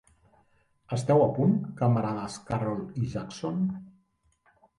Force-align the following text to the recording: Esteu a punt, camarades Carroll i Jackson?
Esteu 0.95 1.21
a 1.25 1.27
punt, 1.39 1.53
camarades 1.81 2.39
Carroll 2.49 2.83
i 3.03 3.07
Jackson? 3.13 3.63